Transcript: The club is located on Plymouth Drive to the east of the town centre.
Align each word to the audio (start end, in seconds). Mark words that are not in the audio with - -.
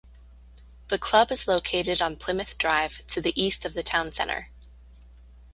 The 0.87 0.97
club 0.97 1.31
is 1.31 1.47
located 1.47 2.01
on 2.01 2.15
Plymouth 2.15 2.57
Drive 2.57 3.05
to 3.05 3.21
the 3.21 3.39
east 3.39 3.65
of 3.65 3.75
the 3.75 3.83
town 3.83 4.11
centre. 4.11 4.49